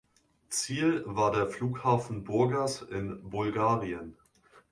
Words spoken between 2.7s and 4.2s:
in Bulgarien.